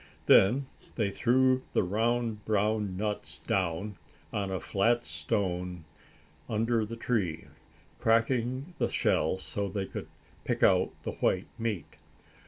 [0.25, 3.97] Then they threw the round brown nuts down
[4.33, 5.85] on a flat stone
[6.49, 7.45] under the tree,
[7.99, 10.07] cracking the shell so they could
[10.43, 11.97] pick out the white meat.